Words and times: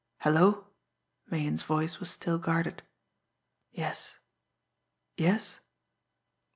"Hello!" 0.21 0.65
Meighan's 1.29 1.61
voice 1.61 1.99
was 1.99 2.09
still 2.09 2.39
guarded. 2.39 2.81
"Yes 3.71 4.17
yes 5.15 5.59